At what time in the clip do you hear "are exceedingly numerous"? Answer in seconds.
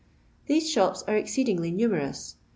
1.07-2.35